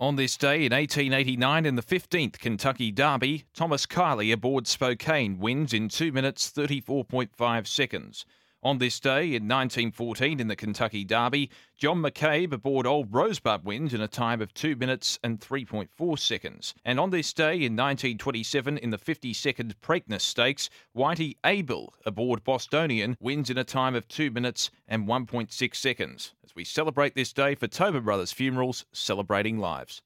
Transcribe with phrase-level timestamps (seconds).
[0.00, 5.74] On this day in 1889, in the 15th Kentucky Derby, Thomas Kiley aboard Spokane wins
[5.74, 8.24] in 2 minutes 34.5 seconds.
[8.62, 13.94] On this day in 1914 in the Kentucky Derby, John McCabe aboard Old Rosebud wins
[13.94, 16.74] in a time of 2 minutes and 3.4 seconds.
[16.84, 23.16] And on this day in 1927 in the 52nd Preakness Stakes, Whitey Abel aboard Bostonian
[23.18, 26.34] wins in a time of 2 minutes and 1.6 seconds.
[26.44, 29.98] As we celebrate this day for Tobin Brothers Funerals, celebrating lives.